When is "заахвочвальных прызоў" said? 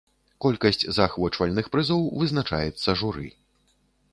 0.95-2.01